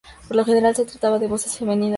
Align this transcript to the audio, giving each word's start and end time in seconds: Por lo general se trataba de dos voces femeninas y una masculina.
Por 0.25 0.35
lo 0.35 0.43
general 0.43 0.75
se 0.75 0.83
trataba 0.85 1.17
de 1.19 1.25
dos 1.25 1.29
voces 1.29 1.51
femeninas 1.59 1.59
y 1.59 1.65
una 1.69 1.73
masculina. 1.73 1.89